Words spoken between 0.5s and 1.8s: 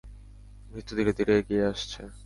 মৃত্যু ধীরে ধীরে এগিয়ে